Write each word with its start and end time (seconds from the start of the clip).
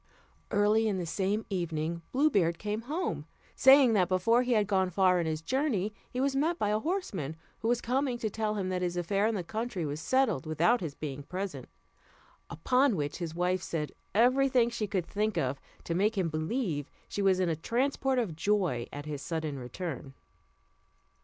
Early 0.49 0.87
in 0.87 0.97
the 0.97 1.05
same 1.05 1.45
evening 1.51 2.01
Blue 2.11 2.31
Beard 2.31 2.57
came 2.57 2.81
home, 2.89 3.27
saying, 3.53 3.93
that 3.93 4.07
before 4.09 4.41
he 4.41 4.53
had 4.53 4.65
gone 4.65 4.89
far 4.89 5.19
on 5.19 5.27
his 5.27 5.43
journey 5.43 5.93
he 6.09 6.19
was 6.19 6.35
met 6.35 6.57
by 6.57 6.69
a 6.69 6.79
horseman, 6.79 7.35
who 7.59 7.67
was 7.67 7.81
coming 7.81 8.17
to 8.17 8.27
tell 8.27 8.55
him 8.55 8.69
that 8.69 8.81
his 8.81 8.97
affair 8.97 9.27
in 9.27 9.35
the 9.35 9.43
country 9.43 9.85
was 9.85 9.99
settled 10.01 10.47
without 10.47 10.81
his 10.81 10.95
being 10.95 11.21
present; 11.21 11.69
upon 12.49 12.95
which 12.95 13.17
his 13.19 13.35
wife 13.35 13.61
said 13.61 13.91
every 14.15 14.49
thing 14.49 14.71
she 14.71 14.87
could 14.87 15.05
think 15.05 15.37
of, 15.37 15.61
to 15.83 15.93
make 15.93 16.17
him 16.17 16.29
believe 16.29 16.89
she 17.07 17.21
was 17.21 17.39
in 17.39 17.47
a 17.49 17.55
transport 17.55 18.17
of 18.17 18.35
joy 18.35 18.87
at 18.91 19.05
his 19.05 19.21
sudden 19.21 19.59
return. 19.59 20.15